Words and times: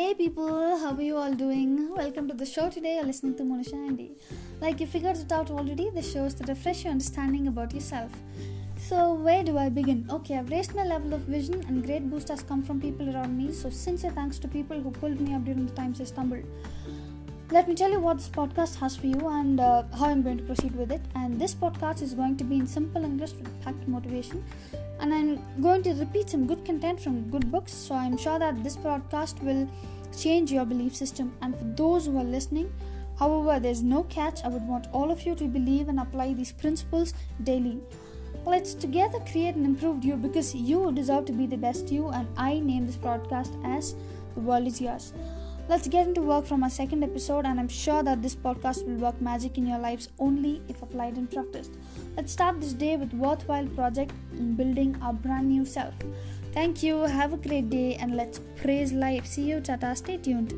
Hey 0.00 0.14
people, 0.14 0.78
how 0.78 0.94
are 0.94 1.02
you 1.02 1.18
all 1.18 1.34
doing? 1.34 1.94
Welcome 1.94 2.26
to 2.28 2.32
the 2.32 2.46
show 2.46 2.70
today. 2.70 2.94
You're 2.94 3.04
listening 3.04 3.34
to 3.36 3.42
Monisha 3.42 3.74
Andy. 3.74 4.12
Like 4.58 4.80
you 4.80 4.86
figured 4.86 5.18
it 5.18 5.30
out 5.30 5.50
already, 5.50 5.90
this 5.90 6.10
show 6.10 6.24
is 6.24 6.32
to 6.36 6.44
refresh 6.44 6.84
your 6.84 6.92
understanding 6.92 7.48
about 7.48 7.74
yourself. 7.74 8.10
So, 8.78 9.12
where 9.12 9.44
do 9.44 9.58
I 9.58 9.68
begin? 9.68 10.06
Okay, 10.08 10.38
I've 10.38 10.50
raised 10.50 10.74
my 10.74 10.84
level 10.84 11.12
of 11.12 11.20
vision, 11.34 11.62
and 11.68 11.84
great 11.84 12.08
boost 12.08 12.28
has 12.28 12.42
come 12.42 12.62
from 12.62 12.80
people 12.80 13.14
around 13.14 13.36
me. 13.36 13.52
So, 13.52 13.68
sincere 13.68 14.10
thanks 14.10 14.38
to 14.38 14.48
people 14.48 14.80
who 14.80 14.90
pulled 14.90 15.20
me 15.20 15.34
up 15.34 15.44
during 15.44 15.66
the 15.66 15.74
times 15.74 16.00
I 16.00 16.04
stumbled. 16.04 16.44
Let 17.52 17.66
me 17.66 17.74
tell 17.74 17.90
you 17.90 17.98
what 17.98 18.18
this 18.18 18.28
podcast 18.28 18.76
has 18.76 18.94
for 18.94 19.08
you 19.08 19.28
and 19.28 19.58
uh, 19.58 19.82
how 19.98 20.06
I'm 20.06 20.22
going 20.22 20.38
to 20.38 20.44
proceed 20.44 20.72
with 20.76 20.92
it. 20.92 21.00
And 21.16 21.36
this 21.40 21.52
podcast 21.52 22.00
is 22.00 22.14
going 22.14 22.36
to 22.36 22.44
be 22.44 22.54
in 22.54 22.64
simple 22.64 23.04
English 23.04 23.32
with 23.32 23.48
packed 23.64 23.88
motivation. 23.88 24.44
And 25.00 25.12
I'm 25.12 25.60
going 25.60 25.82
to 25.82 25.94
repeat 25.94 26.30
some 26.30 26.46
good 26.46 26.64
content 26.64 27.00
from 27.00 27.28
good 27.28 27.50
books. 27.50 27.72
So 27.72 27.96
I'm 27.96 28.16
sure 28.16 28.38
that 28.38 28.62
this 28.62 28.76
podcast 28.76 29.42
will 29.42 29.68
change 30.16 30.52
your 30.52 30.64
belief 30.64 30.94
system. 30.94 31.34
And 31.42 31.58
for 31.58 31.64
those 31.64 32.06
who 32.06 32.18
are 32.18 32.24
listening, 32.24 32.72
however, 33.18 33.58
there's 33.58 33.82
no 33.82 34.04
catch. 34.04 34.44
I 34.44 34.48
would 34.48 34.68
want 34.68 34.86
all 34.92 35.10
of 35.10 35.22
you 35.22 35.34
to 35.34 35.48
believe 35.48 35.88
and 35.88 35.98
apply 35.98 36.34
these 36.34 36.52
principles 36.52 37.14
daily. 37.42 37.80
Let's 38.46 38.74
together 38.74 39.18
create 39.28 39.56
an 39.56 39.64
improved 39.64 40.04
you 40.04 40.14
because 40.14 40.54
you 40.54 40.92
deserve 40.92 41.24
to 41.24 41.32
be 41.32 41.46
the 41.46 41.56
best 41.56 41.90
you. 41.90 42.10
And 42.10 42.28
I 42.36 42.60
name 42.60 42.86
this 42.86 42.96
podcast 42.96 43.52
as 43.64 43.96
The 44.34 44.40
World 44.40 44.68
is 44.68 44.80
Yours. 44.80 45.12
Let's 45.70 45.86
get 45.86 46.08
into 46.08 46.22
work 46.22 46.46
from 46.46 46.64
our 46.64 46.68
second 46.68 47.04
episode, 47.04 47.46
and 47.46 47.60
I'm 47.60 47.68
sure 47.68 48.02
that 48.02 48.22
this 48.22 48.34
podcast 48.34 48.84
will 48.84 48.96
work 48.96 49.20
magic 49.20 49.56
in 49.56 49.68
your 49.68 49.78
lives 49.78 50.08
only 50.18 50.60
if 50.66 50.82
applied 50.82 51.16
and 51.16 51.30
practiced. 51.30 51.76
Let's 52.16 52.32
start 52.32 52.60
this 52.60 52.72
day 52.72 52.96
with 52.96 53.14
worthwhile 53.14 53.68
project 53.68 54.12
in 54.32 54.56
building 54.56 54.96
our 55.00 55.12
brand 55.12 55.48
new 55.48 55.64
self. 55.64 55.94
Thank 56.52 56.82
you, 56.82 56.96
have 57.02 57.32
a 57.34 57.36
great 57.36 57.70
day, 57.70 57.94
and 57.94 58.16
let's 58.16 58.40
praise 58.56 58.92
life. 58.92 59.24
See 59.26 59.42
you, 59.42 59.60
Tata. 59.60 59.94
Stay 59.94 60.16
tuned. 60.16 60.54